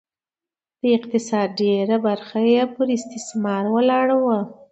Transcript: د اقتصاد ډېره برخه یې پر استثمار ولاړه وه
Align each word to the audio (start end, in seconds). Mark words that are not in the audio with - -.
د 0.81 0.83
اقتصاد 0.97 1.47
ډېره 1.61 1.95
برخه 2.07 2.39
یې 2.51 2.61
پر 2.73 2.87
استثمار 2.97 3.63
ولاړه 3.75 4.17
وه 4.23 4.39